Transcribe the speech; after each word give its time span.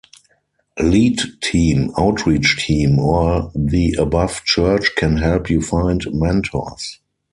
Lead 0.79 1.21
team, 1.41 1.91
outreach 1.95 2.57
team, 2.65 2.97
or 2.97 3.51
the 3.53 3.93
above 3.99 4.43
church 4.43 4.95
can 4.95 5.17
help 5.17 5.47
you 5.47 5.61
find 5.61 6.03
mentors. 6.11 6.99